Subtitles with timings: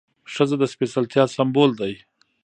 [0.33, 1.89] ښځه د سپېڅلتیا سمبول ده.